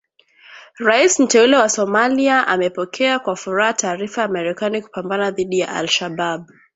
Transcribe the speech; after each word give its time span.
Raisi 0.79 1.23
Mteule 1.23 1.57
wa 1.57 1.69
Somalia 1.69 2.47
amepokea 2.47 3.19
kwa 3.19 3.35
furaha 3.35 3.73
taarifa 3.73 4.21
ya 4.21 4.27
Marekani 4.27 4.81
kupambana 4.81 5.31
dhidi 5.31 5.59
ya 5.59 5.69
Al 5.75 5.87
Shabaab 5.87 6.49